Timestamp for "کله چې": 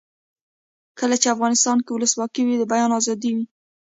0.99-1.27